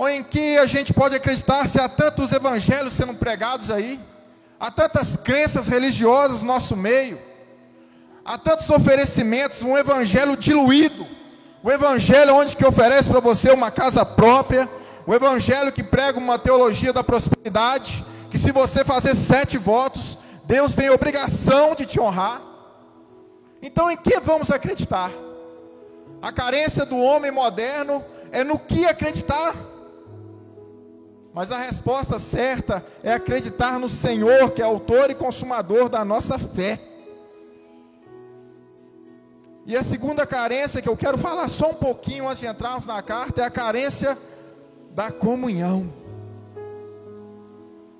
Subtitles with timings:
[0.00, 4.00] Ou em que a gente pode acreditar se há tantos evangelhos sendo pregados aí,
[4.58, 7.20] há tantas crenças religiosas no nosso meio,
[8.24, 11.06] há tantos oferecimentos, um evangelho diluído,
[11.62, 14.66] o evangelho onde que oferece para você uma casa própria,
[15.06, 20.74] o evangelho que prega uma teologia da prosperidade, que se você fazer sete votos, Deus
[20.74, 22.40] tem obrigação de te honrar.
[23.60, 25.10] Então, em que vamos acreditar?
[26.22, 29.54] A carência do homem moderno é no que acreditar.
[31.32, 36.38] Mas a resposta certa é acreditar no Senhor, que é autor e consumador da nossa
[36.38, 36.80] fé.
[39.64, 43.00] E a segunda carência que eu quero falar só um pouquinho antes de entrarmos na
[43.02, 44.18] carta é a carência
[44.90, 45.92] da comunhão.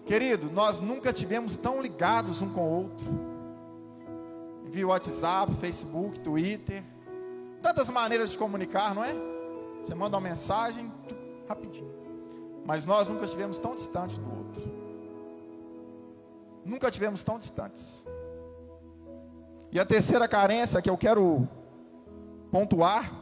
[0.05, 3.07] Querido, nós nunca tivemos tão ligados um com o outro.
[4.65, 6.83] Via WhatsApp, Facebook, Twitter,
[7.63, 9.15] tantas maneiras de comunicar, não é?
[9.83, 10.93] Você manda uma mensagem,
[11.49, 12.10] rapidinho.
[12.65, 14.63] Mas nós nunca estivemos tão distantes do outro.
[16.65, 18.05] Nunca tivemos tão distantes.
[19.73, 21.49] E a terceira carência que eu quero
[22.51, 23.13] pontuar,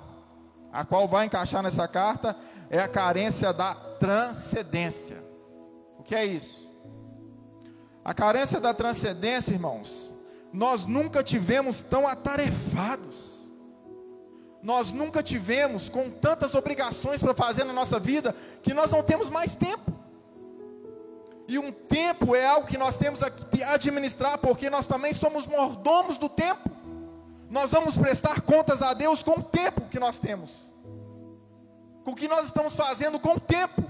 [0.72, 2.36] a qual vai encaixar nessa carta,
[2.70, 5.22] é a carência da transcendência.
[5.98, 6.68] O que é isso?
[8.04, 10.10] A carência da transcendência, irmãos,
[10.52, 13.27] nós nunca tivemos tão atarefados.
[14.68, 19.30] Nós nunca tivemos com tantas obrigações para fazer na nossa vida que nós não temos
[19.30, 19.90] mais tempo.
[21.48, 26.18] E um tempo é algo que nós temos que administrar, porque nós também somos mordomos
[26.18, 26.68] do tempo.
[27.48, 30.70] Nós vamos prestar contas a Deus com o tempo que nós temos,
[32.04, 33.82] com o que nós estamos fazendo com o tempo,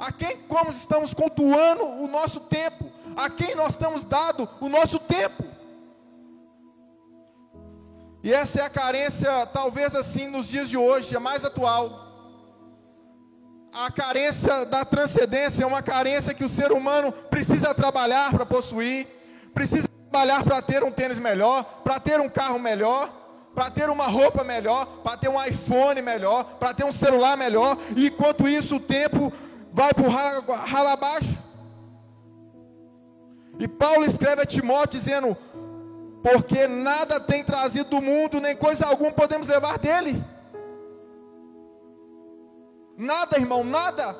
[0.00, 4.98] a quem como estamos cultuando o nosso tempo, a quem nós estamos dado o nosso
[4.98, 5.57] tempo.
[8.28, 11.86] E essa é a carência, talvez assim, nos dias de hoje, a mais atual.
[13.72, 19.06] A carência da transcendência é uma carência que o ser humano precisa trabalhar para possuir,
[19.54, 23.08] precisa trabalhar para ter um tênis melhor, para ter um carro melhor,
[23.54, 27.78] para ter uma roupa melhor, para ter um iPhone melhor, para ter um celular melhor,
[27.96, 29.32] e enquanto isso o tempo
[29.72, 31.48] vai por rala abaixo.
[33.58, 35.34] E Paulo escreve a Timóteo dizendo:
[36.32, 40.22] porque nada tem trazido do mundo, nem coisa alguma podemos levar dele.
[42.96, 44.16] Nada, irmão, nada.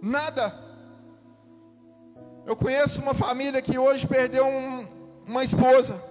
[0.00, 0.54] Nada.
[2.46, 4.86] Eu conheço uma família que hoje perdeu um,
[5.26, 6.02] uma esposa.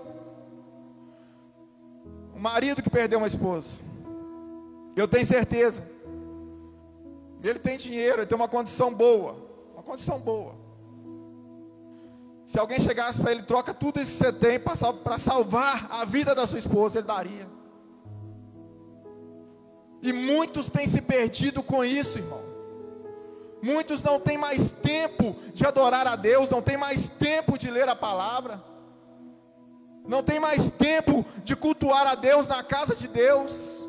[2.36, 3.80] Um marido que perdeu uma esposa.
[4.96, 5.84] Eu tenho certeza.
[7.44, 9.36] Ele tem dinheiro, ele tem uma condição boa.
[9.74, 10.69] Uma condição boa.
[12.50, 16.34] Se alguém chegasse para ele, troca tudo isso que você tem para salvar a vida
[16.34, 17.48] da sua esposa, ele daria.
[20.02, 22.42] E muitos têm se perdido com isso, irmão.
[23.62, 27.88] Muitos não têm mais tempo de adorar a Deus, não têm mais tempo de ler
[27.88, 28.60] a palavra,
[30.08, 33.88] não tem mais tempo de cultuar a Deus na casa de Deus.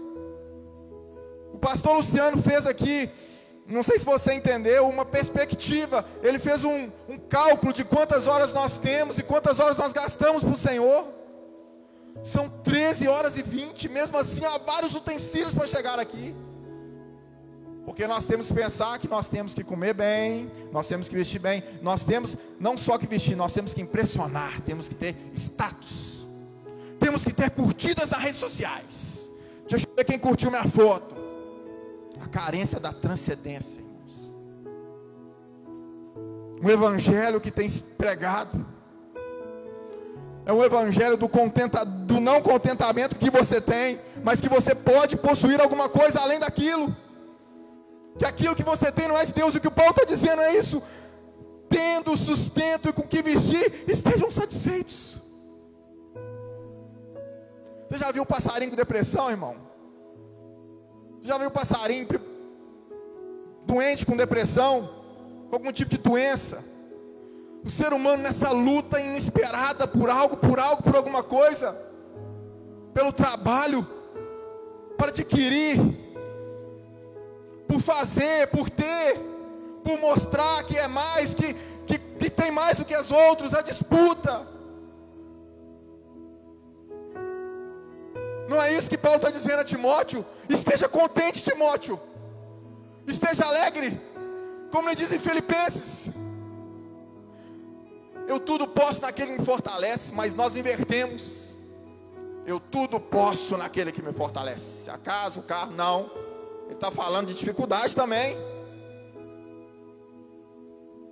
[1.51, 3.09] O pastor Luciano fez aqui
[3.71, 6.05] não sei se você entendeu, uma perspectiva.
[6.23, 10.43] Ele fez um, um cálculo de quantas horas nós temos e quantas horas nós gastamos
[10.43, 11.07] para o Senhor.
[12.25, 16.35] São 13 horas e 20, mesmo assim há vários utensílios para chegar aqui.
[17.85, 21.39] Porque nós temos que pensar que nós temos que comer bem, nós temos que vestir
[21.39, 26.27] bem, nós temos não só que vestir, nós temos que impressionar, temos que ter status,
[26.99, 29.31] temos que ter curtidas nas redes sociais.
[29.67, 31.20] Deixa eu ver quem curtiu minha foto
[32.21, 34.35] a carência da transcendência, irmãos.
[36.63, 38.67] Um evangelho que tem pregado.
[40.45, 45.17] É um evangelho do, contenta, do não contentamento que você tem, mas que você pode
[45.17, 46.95] possuir alguma coisa além daquilo.
[48.19, 50.43] Que aquilo que você tem não é de Deus, o que o Paulo está dizendo
[50.43, 50.83] é isso.
[51.69, 55.23] Tendo sustento e com que vestir, estejam satisfeitos.
[57.89, 59.70] Você já viu um passarinho com depressão, irmão?
[61.23, 62.07] Já viu passarinho
[63.67, 64.91] doente com depressão,
[65.49, 66.65] com algum tipo de doença?
[67.63, 71.79] O ser humano nessa luta inesperada por algo, por algo, por alguma coisa,
[72.95, 73.87] pelo trabalho,
[74.97, 75.79] para adquirir,
[77.69, 79.19] por fazer, por ter,
[79.85, 81.55] por mostrar que é mais, que,
[81.87, 84.47] que, que tem mais do que os outros, a disputa.
[88.51, 90.27] Não é isso que Paulo está dizendo a Timóteo?
[90.49, 92.01] Esteja contente, Timóteo.
[93.07, 93.89] Esteja alegre.
[94.73, 96.11] Como ele diz em Filipenses.
[98.27, 101.57] Eu tudo posso naquele que me fortalece, mas nós invertemos.
[102.45, 104.91] Eu tudo posso naquele que me fortalece.
[104.91, 106.11] A casa, o carro, não.
[106.65, 108.37] Ele está falando de dificuldade também.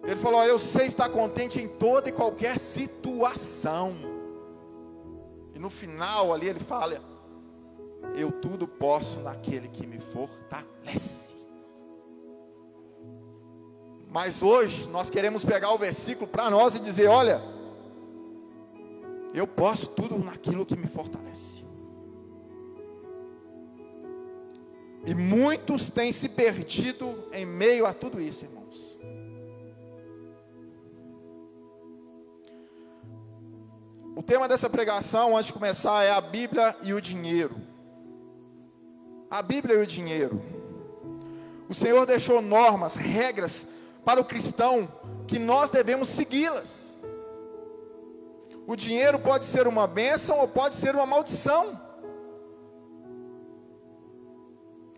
[0.02, 3.94] Ele falou: Eu sei estar contente em toda e qualquer situação.
[5.54, 7.00] E no final ali ele fala:
[8.16, 11.36] Eu tudo posso naquele que me fortalece.
[14.10, 17.42] Mas hoje nós queremos pegar o versículo para nós e dizer: Olha,
[19.34, 21.64] eu posso tudo naquilo que me fortalece.
[25.04, 28.58] E muitos têm se perdido em meio a tudo isso, irmão.
[34.18, 37.54] O tema dessa pregação, antes de começar, é a Bíblia e o dinheiro.
[39.30, 40.40] A Bíblia e o dinheiro.
[41.68, 43.66] O Senhor deixou normas, regras
[44.04, 44.88] para o cristão
[45.26, 46.96] que nós devemos segui-las.
[48.66, 51.78] O dinheiro pode ser uma bênção ou pode ser uma maldição.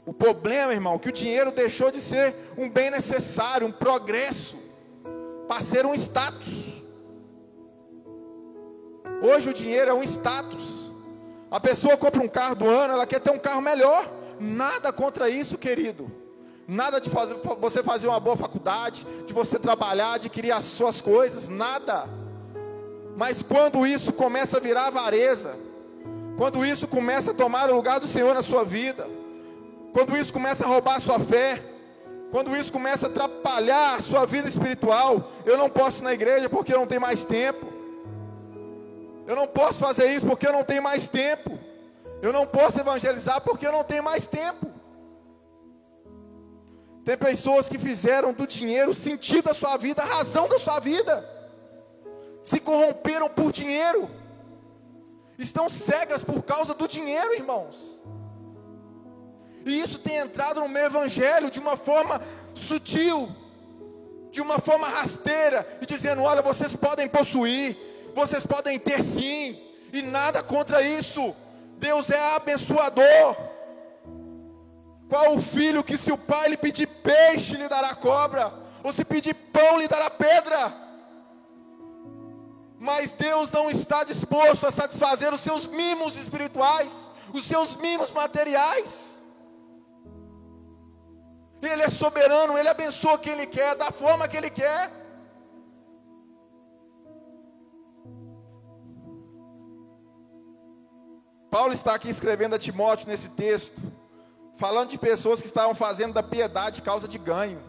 [0.06, 4.56] O problema, irmão, é que o dinheiro deixou de ser um bem necessário, um progresso,
[5.46, 6.82] para ser um status.
[9.22, 10.90] Hoje o dinheiro é um status.
[11.50, 14.19] A pessoa compra um carro do ano, ela quer ter um carro melhor.
[14.40, 16.10] Nada contra isso, querido.
[16.66, 21.48] Nada de fazer, você fazer uma boa faculdade, de você trabalhar, adquirir as suas coisas,
[21.48, 22.08] nada.
[23.16, 25.58] Mas quando isso começa a virar avareza,
[26.38, 29.06] quando isso começa a tomar o lugar do Senhor na sua vida,
[29.92, 31.60] quando isso começa a roubar a sua fé,
[32.30, 36.48] quando isso começa a atrapalhar a sua vida espiritual, eu não posso ir na igreja
[36.48, 37.66] porque eu não tenho mais tempo.
[39.26, 41.58] Eu não posso fazer isso porque eu não tenho mais tempo.
[42.22, 44.66] Eu não posso evangelizar porque eu não tenho mais tempo.
[47.04, 50.78] Tem pessoas que fizeram do dinheiro o sentido da sua vida, a razão da sua
[50.78, 51.28] vida.
[52.42, 54.10] Se corromperam por dinheiro.
[55.38, 57.98] Estão cegas por causa do dinheiro, irmãos.
[59.64, 62.20] E isso tem entrado no meu evangelho de uma forma
[62.54, 63.28] sutil,
[64.30, 67.76] de uma forma rasteira, e dizendo: olha, vocês podem possuir,
[68.14, 69.58] vocês podem ter sim,
[69.92, 71.34] e nada contra isso.
[71.80, 73.36] Deus é abençoador.
[75.08, 78.52] Qual o filho que se o pai lhe pedir peixe lhe dará cobra,
[78.84, 80.72] ou se pedir pão lhe dará pedra?
[82.78, 89.24] Mas Deus não está disposto a satisfazer os seus mimos espirituais, os seus mimos materiais.
[91.62, 94.99] Ele é soberano, ele abençoa quem ele quer, da forma que ele quer.
[101.50, 103.82] Paulo está aqui escrevendo a Timóteo nesse texto,
[104.56, 107.60] falando de pessoas que estavam fazendo da piedade causa de ganho.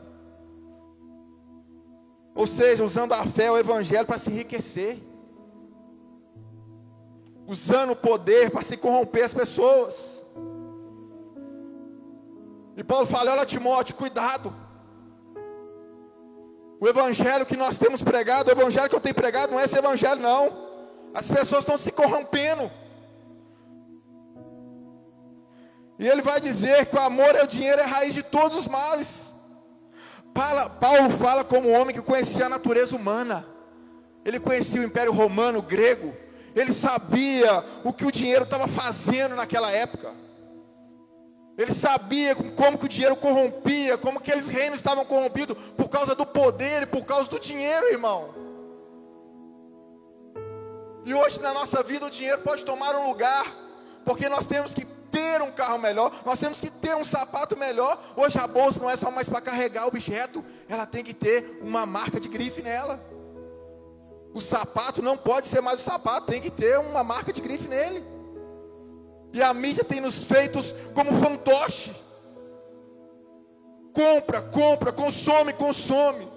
[2.36, 5.00] Ou seja, usando a fé, o evangelho para se enriquecer.
[7.48, 10.24] Usando o poder para se corromper as pessoas.
[12.78, 14.54] E Paulo fala: Olha, Timóteo, cuidado.
[16.80, 19.78] O evangelho que nós temos pregado, o evangelho que eu tenho pregado, não é esse
[19.78, 20.70] evangelho, não.
[21.14, 22.72] As pessoas estão se corrompendo.
[26.02, 28.68] E ele vai dizer que o amor ao dinheiro é a raiz de todos os
[28.68, 29.32] males.
[30.80, 33.46] Paulo fala como um homem que conhecia a natureza humana.
[34.26, 36.12] Ele conhecia o Império Romano, o grego.
[36.56, 40.12] Ele sabia o que o dinheiro estava fazendo naquela época.
[41.56, 46.26] Ele sabia como que o dinheiro corrompia, como aqueles reinos estavam corrompidos por causa do
[46.26, 48.34] poder e por causa do dinheiro, irmão.
[51.06, 53.46] E hoje na nossa vida o dinheiro pode tomar um lugar,
[54.04, 58.02] porque nós temos que ter um carro melhor, nós temos que ter um sapato melhor.
[58.16, 61.86] Hoje a bolsa não é só mais para carregar objeto, ela tem que ter uma
[61.86, 63.00] marca de grife nela.
[64.34, 67.68] O sapato não pode ser mais o sapato, tem que ter uma marca de grife
[67.68, 68.04] nele.
[69.34, 71.94] E a mídia tem nos feitos como fantoche.
[73.94, 76.32] Compra, compra, consome, consome.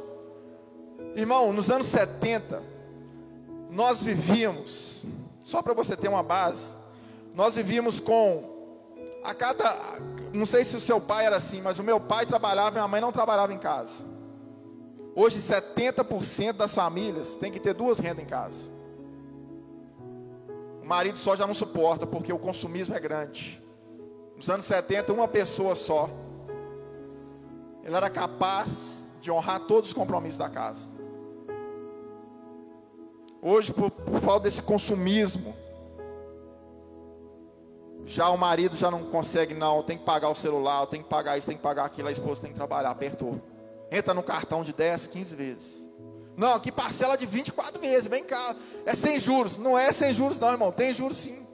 [1.15, 2.63] Irmão, nos anos 70,
[3.71, 5.05] nós vivíamos,
[5.45, 6.75] só para você ter uma base,
[7.35, 8.54] nós vivíamos com
[9.25, 9.75] a cada.
[10.35, 12.89] Não sei se o seu pai era assim, mas o meu pai trabalhava e minha
[12.89, 14.05] mãe não trabalhava em casa.
[15.17, 18.71] Hoje, 70% das famílias tem que ter duas rendas em casa.
[20.83, 23.63] O marido só já não suporta, porque o consumismo é grande.
[24.37, 26.11] Nos anos 70, uma pessoa só.
[27.83, 30.83] Ele era capaz de honrar todos os compromissos da casa.
[33.41, 35.55] Hoje, por, por falta desse consumismo,
[38.07, 41.39] já o marido já não consegue, não, tem que pagar o celular, tem que pagar
[41.39, 43.41] isso, tem que pagar aquilo, a esposa tem que trabalhar, apertou.
[43.91, 45.85] Entra no cartão de 10, 15 vezes.
[46.37, 48.57] Não, aqui parcela de 24 meses, vem cá.
[48.85, 49.57] É sem juros.
[49.57, 50.73] Não é sem juros, não, irmão.
[50.73, 51.47] Tem juros sim.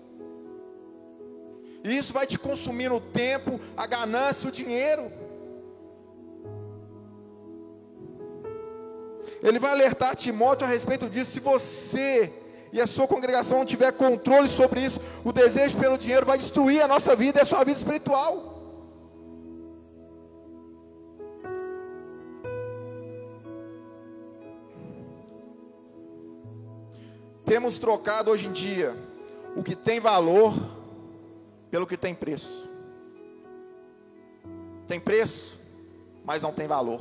[1.85, 5.11] E isso vai te consumir o tempo, a ganância, o dinheiro.
[9.42, 11.33] Ele vai alertar Timóteo a respeito disso.
[11.33, 12.33] Se você
[12.73, 16.83] e a sua congregação não tiver controle sobre isso, o desejo pelo dinheiro vai destruir
[16.83, 18.50] a nossa vida e a sua vida espiritual.
[27.45, 28.95] Temos trocado hoje em dia
[29.57, 30.55] o que tem valor
[31.69, 32.71] pelo que tem preço.
[34.87, 35.59] Tem preço,
[36.25, 37.00] mas não tem valor.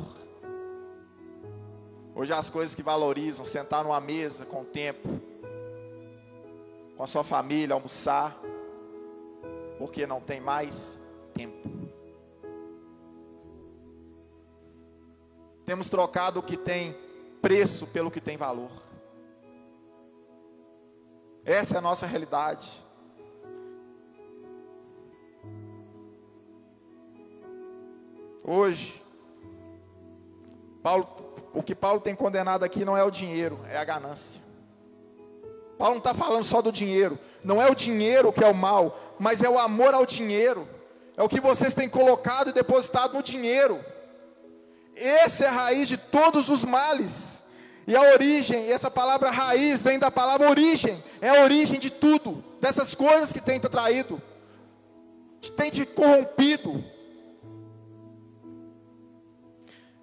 [2.15, 5.21] Hoje as coisas que valorizam, sentar numa mesa com tempo,
[6.99, 8.37] com a sua família, almoçar,
[9.77, 10.99] porque não tem mais
[11.33, 11.69] tempo.
[15.63, 16.93] Temos trocado o que tem
[17.41, 18.69] preço pelo que tem valor.
[21.45, 22.69] Essa é a nossa realidade.
[28.43, 29.01] Hoje,
[30.83, 31.07] Paulo,
[31.53, 34.48] o que Paulo tem condenado aqui não é o dinheiro, é a ganância.
[35.79, 37.17] Paulo não está falando só do dinheiro.
[37.41, 40.67] Não é o dinheiro que é o mal, mas é o amor ao dinheiro.
[41.15, 43.79] É o que vocês têm colocado e depositado no dinheiro.
[44.93, 47.41] Essa é a raiz de todos os males.
[47.87, 51.01] E a origem, essa palavra raiz vem da palavra origem.
[51.21, 54.21] É a origem de tudo, dessas coisas que tem te traído,
[55.39, 56.83] que tem te corrompido.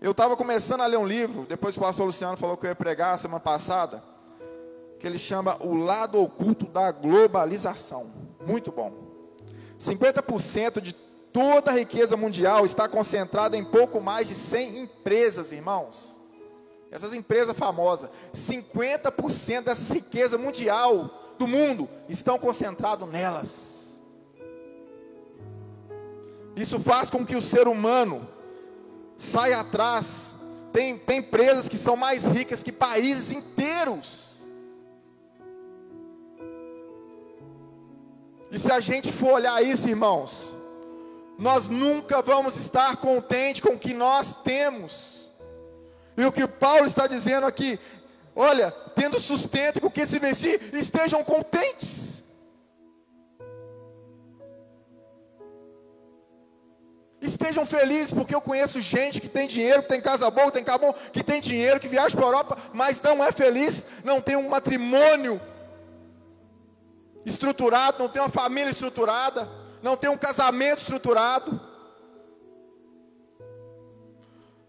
[0.01, 2.75] Eu estava começando a ler um livro, depois o pastor Luciano falou que eu ia
[2.75, 4.16] pregar semana passada
[4.99, 8.11] que ele chama O Lado Oculto da Globalização.
[8.47, 8.93] Muito bom.
[9.79, 10.93] 50% de
[11.33, 16.17] toda a riqueza mundial está concentrada em pouco mais de 100 empresas, irmãos.
[16.91, 24.01] Essas empresas famosas, 50% dessa riqueza mundial do mundo estão concentrados nelas.
[26.57, 28.27] Isso faz com que o ser humano
[29.19, 30.35] saia atrás.
[30.73, 34.26] Tem, tem empresas que são mais ricas que países inteiros.
[38.57, 40.51] E se a gente for olhar isso, irmãos,
[41.39, 45.31] nós nunca vamos estar contentes com o que nós temos.
[46.17, 47.79] E o que Paulo está dizendo aqui,
[48.35, 52.23] olha, tendo sustento com o que se vestir, estejam contentes.
[57.21, 60.65] Estejam felizes, porque eu conheço gente que tem dinheiro, que tem casa boa, que tem
[60.65, 64.19] carro bom, que tem dinheiro, que viaja para a Europa, mas não é feliz, não
[64.19, 65.39] tem um matrimônio
[67.27, 69.49] estruturado, não tem uma família estruturada,
[69.83, 71.61] não tem um casamento estruturado.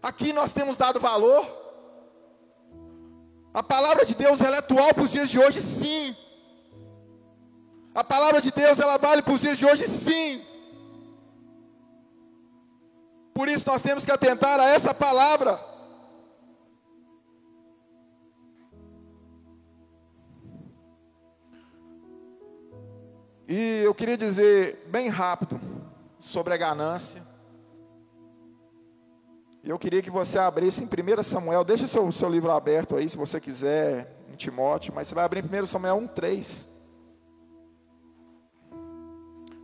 [0.02, 1.46] Aqui nós temos dado valor.
[3.54, 6.16] A palavra de Deus ela é atual para os dias de hoje, sim.
[7.94, 10.44] A palavra de Deus ela vale para os dias de hoje, sim.
[13.32, 15.60] Por isso nós temos que atentar a essa palavra.
[23.48, 25.58] E eu queria dizer bem rápido
[26.20, 27.26] sobre a ganância.
[29.64, 33.08] Eu queria que você abrisse em 1 Samuel, deixa o seu, seu livro aberto aí,
[33.08, 36.68] se você quiser, em Timóteo, mas você vai abrir em 1 Samuel 1,3.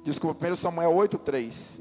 [0.03, 1.81] Desculpa, 1 Samuel 8,3.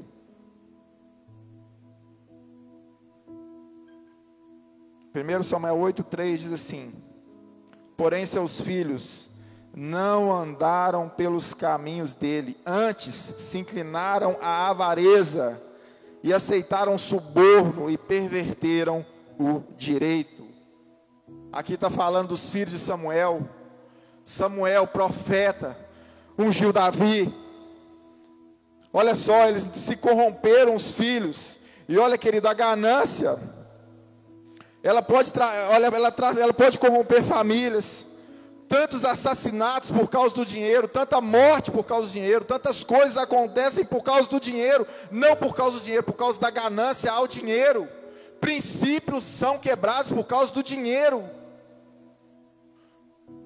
[5.10, 6.92] Primeiro Samuel 8,3 diz assim:
[7.96, 9.30] Porém seus filhos
[9.74, 15.60] não andaram pelos caminhos dele, antes se inclinaram à avareza
[16.22, 19.04] e aceitaram suborno e perverteram
[19.38, 20.46] o direito.
[21.52, 23.48] Aqui está falando dos filhos de Samuel.
[24.24, 25.76] Samuel, profeta,
[26.38, 27.34] ungiu Davi.
[28.92, 31.58] Olha só, eles se corromperam os filhos.
[31.88, 33.38] E olha, querido, a ganância,
[34.82, 35.32] ela pode,
[35.70, 38.06] olha, ela, ela pode corromper famílias
[38.74, 43.84] tantos assassinatos por causa do dinheiro, tanta morte por causa do dinheiro, tantas coisas acontecem
[43.84, 47.88] por causa do dinheiro, não por causa do dinheiro, por causa da ganância ao dinheiro.
[48.40, 51.22] Princípios são quebrados por causa do dinheiro.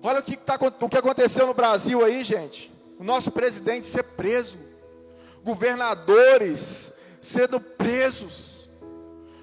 [0.03, 2.73] Olha o que, tá, o que aconteceu no Brasil aí, gente.
[2.99, 4.57] O nosso presidente ser preso,
[5.45, 8.71] governadores sendo presos,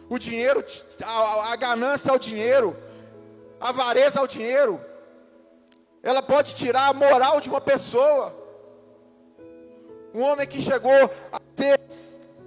[0.10, 0.66] o dinheiro,
[1.04, 2.76] a, a ganância ao dinheiro,
[3.60, 4.82] a avareza ao dinheiro
[6.06, 8.32] ela pode tirar a moral de uma pessoa.
[10.14, 10.92] Um homem que chegou
[11.32, 11.80] a ser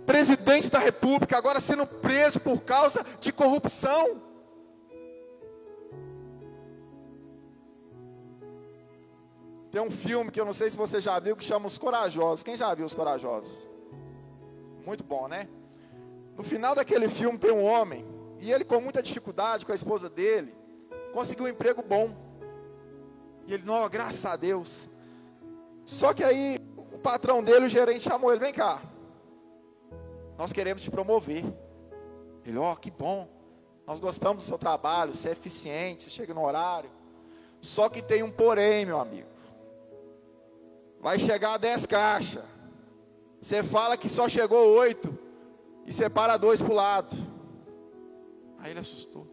[0.06, 4.22] presidente da república, agora sendo preso por causa de corrupção.
[9.72, 12.44] Tem um filme que eu não sei se você já viu que chama Os Corajosos.
[12.44, 13.68] Quem já viu Os Corajosos?
[14.86, 15.48] Muito bom, né?
[16.36, 18.06] No final daquele filme tem um homem
[18.38, 20.56] e ele com muita dificuldade com a esposa dele
[21.12, 22.27] conseguiu um emprego bom.
[23.48, 24.86] E ele, não, graças a Deus.
[25.86, 26.58] Só que aí
[26.92, 28.82] o patrão dele, o gerente, chamou ele: vem cá,
[30.36, 31.42] nós queremos te promover.
[32.44, 33.26] Ele, ó, oh, que bom,
[33.86, 36.90] nós gostamos do seu trabalho, você é eficiente, você chega no horário.
[37.62, 39.28] Só que tem um porém, meu amigo.
[41.00, 42.44] Vai chegar a 10 caixas.
[43.40, 45.18] Você fala que só chegou oito
[45.86, 47.16] e separa dois para o lado.
[48.58, 49.26] Aí ele assustou.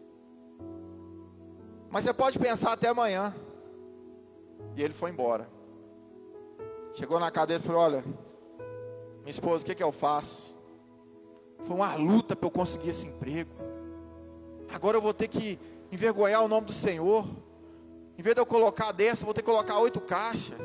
[1.90, 3.34] Mas você pode pensar até amanhã.
[4.76, 5.48] E ele foi embora.
[6.94, 8.04] Chegou na cadeira e falou: Olha,
[9.20, 10.54] minha esposa, o que, que eu faço?
[11.64, 13.50] Foi uma luta para eu conseguir esse emprego.
[14.72, 15.58] Agora eu vou ter que
[15.90, 17.26] envergonhar o nome do Senhor.
[18.18, 20.58] Em vez de eu colocar dessa, vou ter que colocar oito caixas.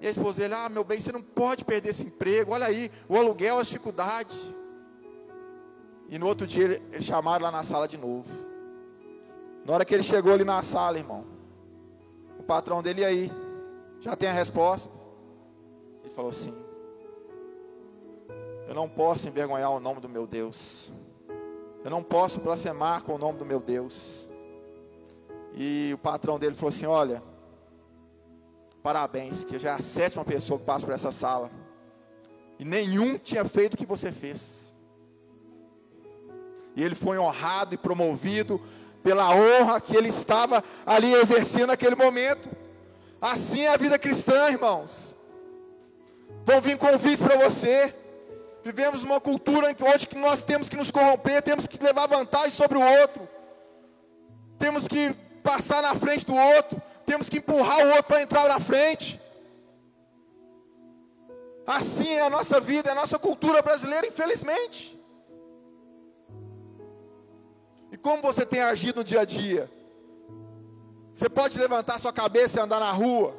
[0.00, 2.52] E a esposa dele, ah, meu bem, você não pode perder esse emprego.
[2.52, 4.36] Olha aí, o aluguel, as dificuldades.
[6.08, 8.28] E no outro dia, ele, ele chamaram lá na sala de novo.
[9.64, 11.35] Na hora que ele chegou ali na sala, irmão,
[12.46, 13.32] patrão dele, e aí?
[14.00, 14.94] Já tem a resposta?
[16.04, 16.54] Ele falou sim.
[18.68, 20.92] Eu não posso envergonhar o nome do meu Deus.
[21.84, 24.28] Eu não posso blasfemar com o nome do meu Deus.
[25.54, 27.22] E o patrão dele falou assim: Olha,
[28.82, 31.50] parabéns, que já é a sétima pessoa que passa por essa sala.
[32.58, 34.76] E nenhum tinha feito o que você fez.
[36.74, 38.60] E ele foi honrado e promovido
[39.02, 42.48] pela honra que ele estava ali exercendo naquele momento.
[43.20, 45.14] Assim é a vida cristã, irmãos.
[46.44, 47.94] Vão vir convites para você.
[48.62, 53.00] Vivemos uma cultura onde nós temos que nos corromper, temos que levar vantagem sobre o
[53.00, 53.28] outro.
[54.58, 58.58] Temos que passar na frente do outro, temos que empurrar o outro para entrar na
[58.58, 59.20] frente.
[61.66, 64.95] Assim é a nossa vida, é a nossa cultura brasileira, infelizmente.
[67.90, 69.70] E como você tem agido no dia a dia?
[71.14, 73.34] Você pode levantar sua cabeça e andar na rua.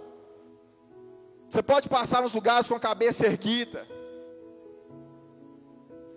[1.49, 3.87] Você pode passar nos lugares com a cabeça erguida.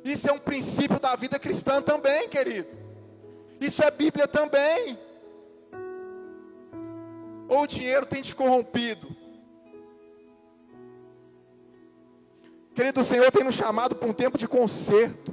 [0.05, 2.69] Isso é um princípio da vida cristã também, querido.
[3.61, 4.99] Isso é Bíblia também.
[7.49, 9.15] Ou o dinheiro tem te corrompido?
[12.75, 15.30] Querido, o Senhor tem nos chamado para um tempo de conserto,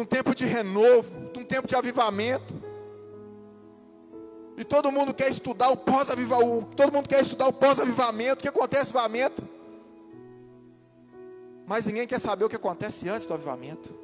[0.00, 2.54] um tempo de renovo, de um tempo de avivamento.
[4.56, 6.76] E todo mundo quer estudar o pós-avivamento.
[6.76, 8.40] Todo mundo quer estudar o pós-avivamento.
[8.40, 9.42] O que acontece no avivamento?
[11.66, 13.94] Mas ninguém quer saber o que acontece antes do avivamento.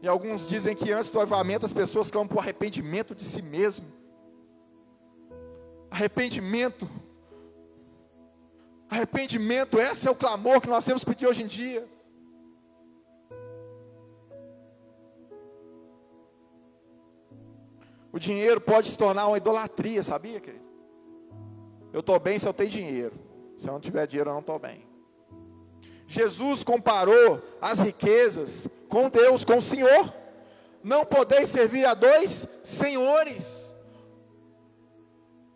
[0.00, 3.86] E alguns dizem que antes do avivamento as pessoas clamam por arrependimento de si mesmo.
[5.90, 6.88] Arrependimento.
[8.88, 11.86] Arrependimento, esse é o clamor que nós temos que pedir hoje em dia.
[18.12, 20.64] O dinheiro pode se tornar uma idolatria, sabia, querido?
[21.92, 23.18] Eu estou bem se eu tenho dinheiro.
[23.58, 24.86] Se eu não tiver dinheiro, eu não estou bem.
[26.06, 30.14] Jesus comparou as riquezas com Deus, com o Senhor.
[30.82, 33.74] Não podeis servir a dois senhores.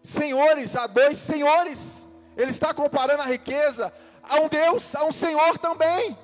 [0.02, 2.06] Senhores, a dois senhores.
[2.36, 6.18] Ele está comparando a riqueza a um Deus, a um Senhor também.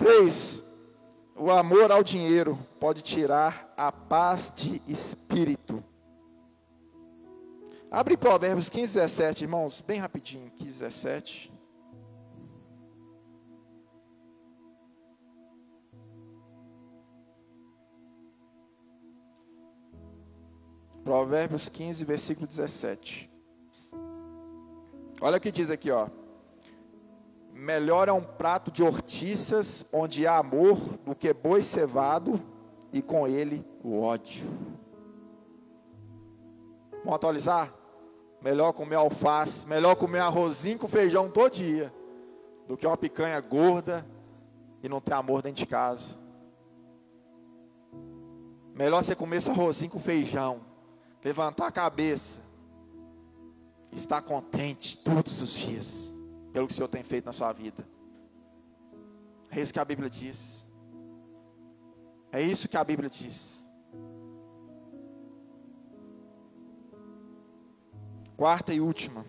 [0.00, 0.64] Três,
[1.36, 5.84] o amor ao dinheiro pode tirar a paz de espírito.
[7.90, 11.52] Abre Provérbios 15, 17, irmãos, bem rapidinho, 15, 17.
[21.04, 23.30] Provérbios 15, versículo 17.
[25.20, 26.08] Olha o que diz aqui, ó.
[27.60, 32.40] Melhor é um prato de hortiças onde há amor do que boi cevado
[32.90, 34.48] e com ele o ódio.
[37.00, 37.70] Vamos atualizar?
[38.40, 41.92] Melhor comer alface, melhor comer arrozinho com feijão todo dia,
[42.66, 44.06] do que uma picanha gorda
[44.82, 46.18] e não ter amor dentro de casa.
[48.74, 50.62] Melhor você comer seu arrozinho com feijão,
[51.22, 52.40] levantar a cabeça,
[53.92, 56.19] estar contente todos os dias
[56.52, 57.86] pelo que o Senhor tem feito na sua vida.
[59.50, 60.66] É isso que a Bíblia diz.
[62.32, 63.68] É isso que a Bíblia diz.
[68.36, 69.24] Quarta e última.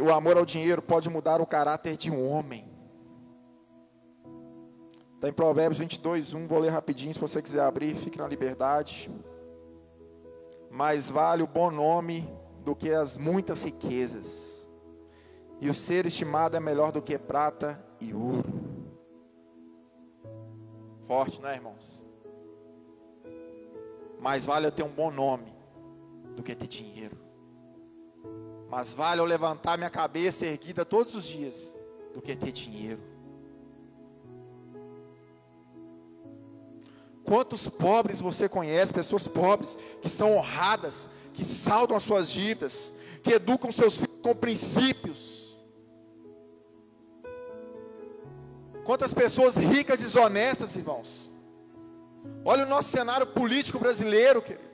[0.00, 2.70] O, amor ao dinheiro pode mudar o caráter de um homem.
[5.16, 6.46] Está em Provérbios 22, 1.
[6.46, 7.12] Vou ler rapidinho.
[7.12, 9.10] Se você quiser abrir, fique na liberdade.
[10.72, 12.26] Mais vale o bom nome
[12.64, 14.66] do que as muitas riquezas.
[15.60, 18.50] E o ser estimado é melhor do que prata e ouro.
[21.06, 22.02] Forte, né, irmãos?
[24.18, 25.54] Mais vale eu ter um bom nome
[26.34, 27.18] do que ter dinheiro.
[28.70, 31.76] Mas vale eu levantar minha cabeça erguida todos os dias
[32.14, 33.11] do que ter dinheiro.
[37.32, 42.92] Quantos pobres você conhece, pessoas pobres, que são honradas, que saldam as suas dívidas,
[43.22, 45.56] que educam seus filhos com princípios.
[48.84, 51.32] Quantas pessoas ricas e desonestas, irmãos.
[52.44, 54.68] Olha o nosso cenário político brasileiro, querido.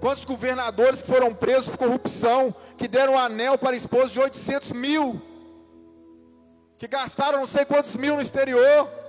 [0.00, 4.72] Quantos governadores que foram presos por corrupção, que deram um anel para esposa de 800
[4.72, 5.20] mil,
[6.78, 9.03] que gastaram não sei quantos mil no exterior.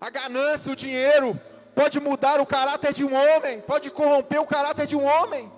[0.00, 1.38] A ganância, o dinheiro,
[1.74, 5.52] pode mudar o caráter de um homem, pode corromper o caráter de um homem.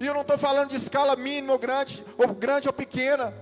[0.00, 3.34] E eu não estou falando de escala mínima ou grande, ou grande ou pequena.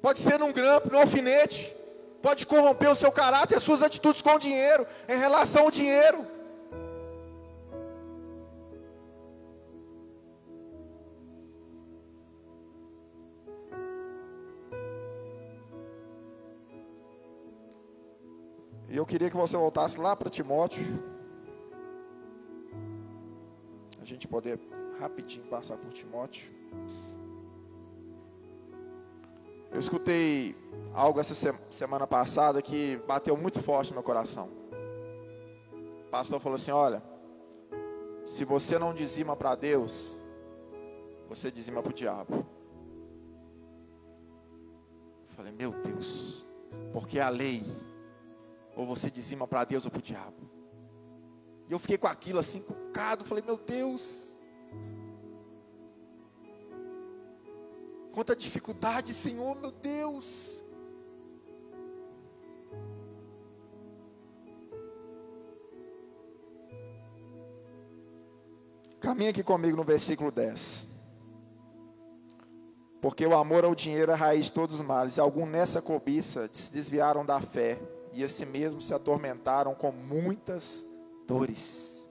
[0.00, 1.76] Pode ser num grampo, num alfinete.
[2.22, 6.26] Pode corromper o seu caráter as suas atitudes com o dinheiro, em relação ao dinheiro.
[19.20, 20.82] Queria que você voltasse lá para Timóteo.
[24.00, 24.58] A gente poder
[24.98, 26.50] rapidinho passar por Timóteo.
[29.70, 30.56] Eu escutei
[30.94, 31.34] algo essa
[31.68, 34.48] semana passada que bateu muito forte no meu coração.
[36.06, 37.02] O pastor falou assim: Olha,
[38.24, 40.16] se você não dizima para Deus,
[41.28, 42.36] você dizima para o diabo.
[45.28, 46.42] Eu falei: Meu Deus,
[46.90, 47.62] porque a lei,
[48.80, 50.50] ou você dizima para Deus ou para o diabo.
[51.68, 53.26] E eu fiquei com aquilo assim, cucado.
[53.26, 54.40] Falei: Meu Deus.
[58.10, 60.64] Quanta dificuldade, Senhor, meu Deus.
[68.98, 70.86] Caminha aqui comigo no versículo 10.
[73.00, 76.48] Porque o amor ao dinheiro é a raiz de todos os males, alguns nessa cobiça
[76.52, 77.80] se desviaram da fé,
[78.12, 80.86] e assim mesmo se atormentaram com muitas
[81.26, 82.08] dores.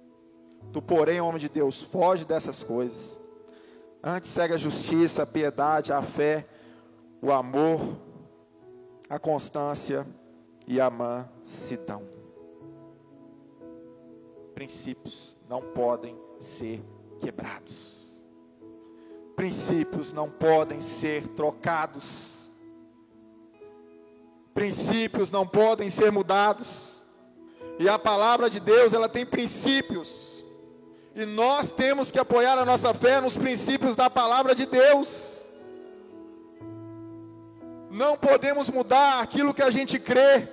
[0.72, 3.20] Tu, porém, homem de Deus, foge dessas coisas
[4.02, 6.48] Antes segue a justiça, a piedade, a fé,
[7.22, 7.98] o amor,
[9.10, 10.08] a constância
[10.66, 12.02] e a mansidão.
[14.54, 16.82] Princípios não podem ser
[17.20, 18.24] quebrados.
[19.36, 22.39] Princípios não podem ser trocados.
[24.54, 27.02] Princípios não podem ser mudados.
[27.80, 30.30] E a palavra de Deus, ela tem princípios
[31.16, 35.40] e nós temos que apoiar a nossa fé nos princípios da palavra de Deus.
[37.90, 40.48] Não podemos mudar aquilo que a gente crê,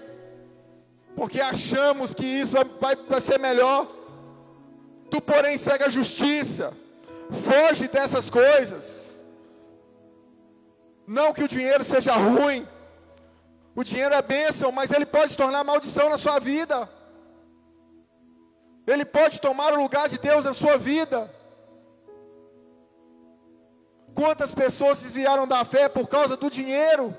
[1.14, 3.87] porque achamos que isso vai, vai ser melhor.
[5.11, 6.72] Tu, porém, segue a justiça,
[7.30, 9.22] foge dessas coisas.
[11.06, 12.66] Não que o dinheiro seja ruim,
[13.76, 16.88] o dinheiro é bênção, mas ele pode se tornar maldição na sua vida.
[18.86, 21.30] Ele pode tomar o lugar de Deus na sua vida.
[24.14, 27.14] Quantas pessoas desviaram da fé por causa do dinheiro?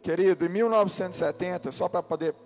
[0.00, 2.36] Querido, em 1970, só para poder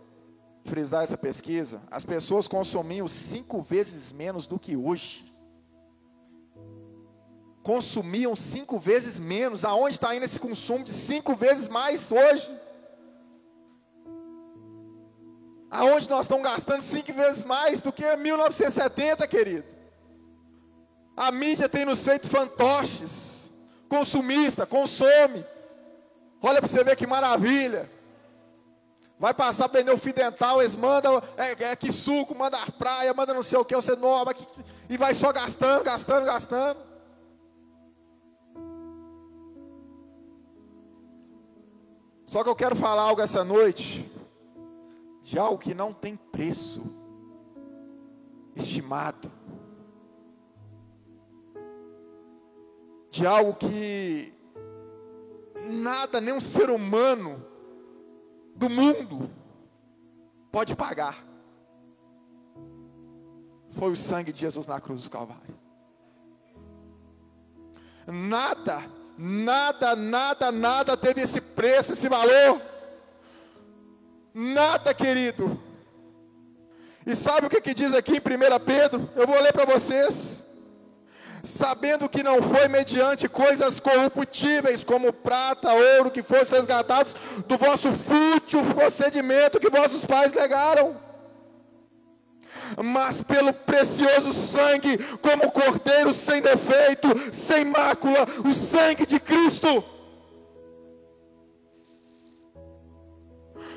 [0.64, 5.34] frisar essa pesquisa, as pessoas consumiam cinco vezes menos do que hoje
[7.64, 9.64] consumiam cinco vezes menos.
[9.64, 12.54] Aonde está indo esse consumo de cinco vezes mais hoje?
[15.70, 19.74] Aonde nós estamos gastando cinco vezes mais do que 1970, querido?
[21.16, 23.50] A mídia tem nos feito fantoches.
[23.88, 25.44] Consumista, consome.
[26.42, 27.90] Olha para você ver que maravilha.
[29.18, 33.42] Vai passar pneu fio dental, eles mandam, é, é que suco, manda praia, manda não
[33.42, 34.34] sei o que, você nova,
[34.88, 36.80] e vai só gastando, gastando, gastando.
[42.26, 44.10] Só que eu quero falar algo essa noite,
[45.22, 46.82] de algo que não tem preço
[48.56, 49.30] estimado,
[53.12, 54.34] de algo que
[55.70, 57.53] nada, nem um ser humano
[58.54, 59.30] do mundo
[60.52, 61.24] pode pagar.
[63.70, 65.58] Foi o sangue de Jesus na cruz do Calvário.
[68.06, 68.84] Nada,
[69.18, 72.62] nada, nada, nada teve esse preço, esse valor.
[74.32, 75.60] Nada, querido.
[77.06, 79.10] E sabe o que, que diz aqui em 1 Pedro?
[79.16, 80.43] Eu vou ler para vocês.
[81.44, 87.14] Sabendo que não foi mediante coisas corruptíveis, como prata, ouro, que fossem resgatados
[87.46, 90.96] do vosso fútil procedimento que vossos pais legaram,
[92.82, 99.84] mas pelo precioso sangue, como cordeiro sem defeito, sem mácula, o sangue de Cristo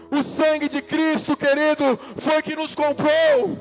[0.09, 3.59] O sangue de Cristo, querido, foi que nos comprou.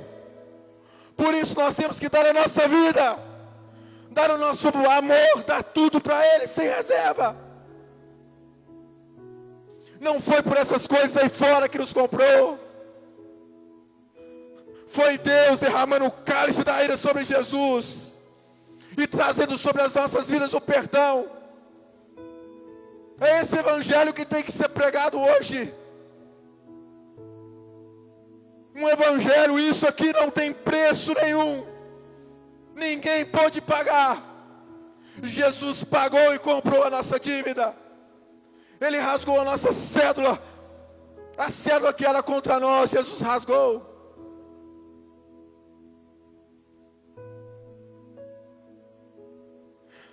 [1.17, 3.19] Por isso nós temos que dar a nossa vida,
[4.17, 7.37] dar o nosso amor, dar tudo para Ele sem reserva.
[10.01, 12.59] Não foi por essas coisas aí fora que nos comprou.
[14.87, 18.19] Foi Deus derramando o cálice da ira sobre Jesus
[18.97, 21.27] e trazendo sobre as nossas vidas o perdão.
[23.21, 25.75] É esse evangelho que tem que ser pregado hoje
[28.77, 31.65] um evangelho, isso aqui não tem preço nenhum,
[32.77, 34.23] ninguém pode pagar.
[35.23, 37.75] Jesus pagou e comprou a nossa dívida,
[38.79, 40.39] Ele rasgou a nossa cédula,
[41.39, 43.95] a cédula que era contra nós, Jesus rasgou.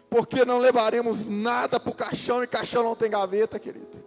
[0.09, 4.01] Porque não levaremos nada para o caixão e caixão não tem gaveta, querido.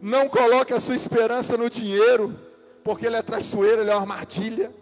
[0.00, 2.38] Não coloque a sua esperança no dinheiro,
[2.84, 4.72] porque ele é traiçoeiro, ele é uma armadilha.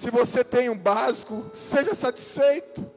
[0.00, 2.90] Se você tem um básico, seja satisfeito.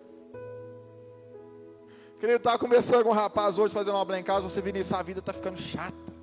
[2.17, 5.03] Querido, estava conversando com um rapaz hoje, fazendo uma obra em casa, você Vinícius, a
[5.03, 6.13] vida está ficando chata.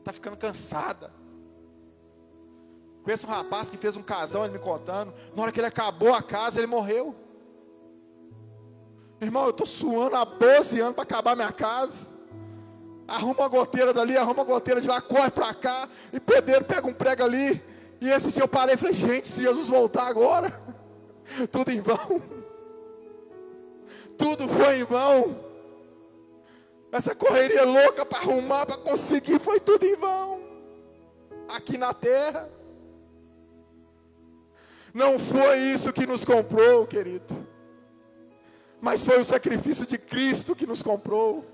[0.00, 1.10] Está ficando cansada.
[3.02, 5.14] Conheço um rapaz que fez um casão, ele me contando.
[5.34, 7.14] Na hora que ele acabou a casa, ele morreu.
[9.18, 12.06] Irmão, eu estou suando há 12 anos para acabar minha casa.
[13.08, 15.88] Arruma uma goteira dali, arruma uma goteira de lá, corre para cá.
[16.12, 17.69] E pedreiro pega um prego ali.
[18.00, 20.52] E esse se eu parei e falei, gente, se Jesus voltar agora,
[21.52, 22.22] tudo em vão.
[24.16, 25.50] Tudo foi em vão.
[26.92, 30.40] Essa correria louca para arrumar, para conseguir, foi tudo em vão.
[31.48, 32.48] Aqui na terra.
[34.92, 37.50] Não foi isso que nos comprou, querido
[38.80, 41.44] mas foi o sacrifício de Cristo que nos comprou.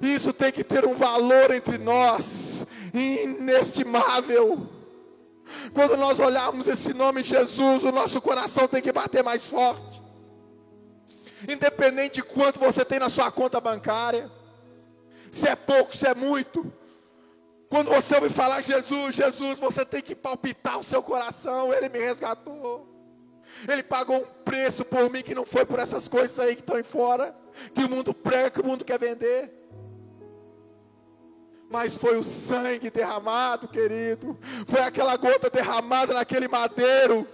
[0.00, 4.68] Isso tem que ter um valor entre nós, inestimável.
[5.72, 10.02] Quando nós olharmos esse nome Jesus, o nosso coração tem que bater mais forte.
[11.48, 14.30] Independente de quanto você tem na sua conta bancária,
[15.30, 16.72] se é pouco, se é muito.
[17.68, 21.98] Quando você ouvir falar Jesus, Jesus, você tem que palpitar o seu coração, Ele me
[21.98, 22.88] resgatou.
[23.68, 26.76] Ele pagou um preço por mim que não foi por essas coisas aí que estão
[26.76, 27.34] aí fora,
[27.74, 29.59] que o mundo prega, que o mundo quer vender.
[31.70, 34.36] Mas foi o sangue derramado, querido.
[34.66, 37.26] Foi aquela gota derramada naquele madeiro.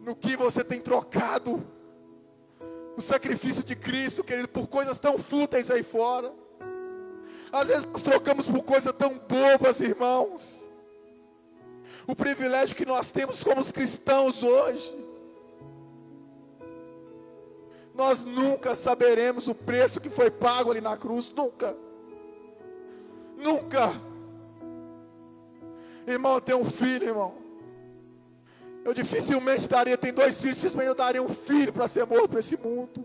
[0.00, 1.64] No que você tem trocado
[2.96, 6.32] o sacrifício de Cristo, querido, por coisas tão fúteis aí fora.
[7.52, 10.70] Às vezes nós trocamos por coisas tão bobas, irmãos
[12.10, 15.09] o privilégio que nós temos como cristãos hoje.
[17.94, 21.76] Nós nunca saberemos o preço que foi pago ali na cruz, nunca.
[23.36, 23.90] Nunca.
[26.06, 27.34] Irmão, tenho um filho, irmão.
[28.84, 32.40] Eu dificilmente daria, tem dois filhos, dificilmente eu daria um filho para ser morto para
[32.40, 33.04] esse mundo.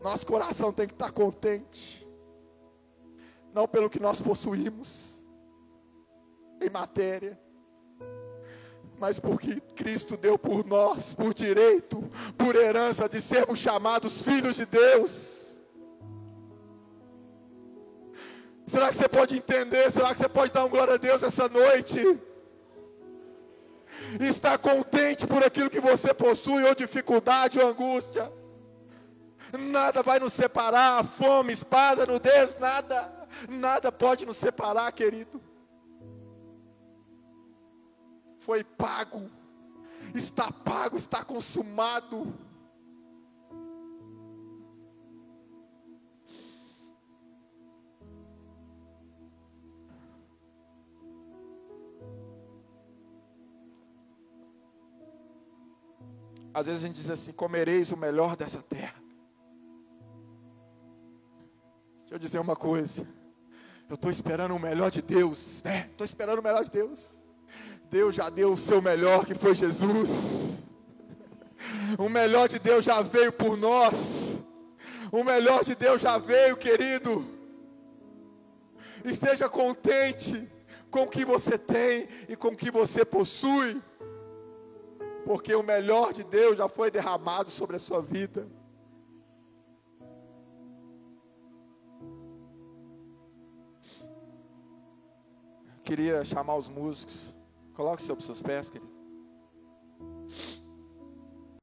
[0.00, 2.00] Nosso coração tem que estar contente
[3.52, 5.24] não pelo que nós possuímos
[6.60, 7.38] em matéria,
[9.00, 12.02] mas porque Cristo deu por nós, por direito,
[12.36, 15.62] por herança de sermos chamados filhos de Deus.
[18.66, 19.90] Será que você pode entender?
[19.90, 22.20] Será que você pode dar um glória a Deus essa noite?
[24.20, 28.30] E estar contente por aquilo que você possui, ou dificuldade, ou angústia.
[29.58, 35.40] Nada vai nos separar, fome, espada, nudez, nada nada pode nos separar, querido
[38.40, 39.30] foi pago,
[40.14, 42.34] está pago, está consumado.
[56.52, 59.00] Às vezes a gente diz assim: comereis o melhor dessa terra.
[62.00, 63.06] Deixa eu dizer uma coisa.
[63.86, 65.88] Eu estou esperando o melhor de Deus, né?
[65.90, 67.19] Estou esperando o melhor de Deus.
[67.90, 70.62] Deus já deu o seu melhor, que foi Jesus.
[71.98, 74.38] O melhor de Deus já veio por nós.
[75.10, 77.24] O melhor de Deus já veio, querido.
[79.04, 80.48] Esteja contente
[80.88, 83.82] com o que você tem e com o que você possui,
[85.24, 88.46] porque o melhor de Deus já foi derramado sobre a sua vida.
[95.82, 97.39] Queria chamar os músicos.
[97.80, 98.99] Coloque-se sobre seus pés, querido.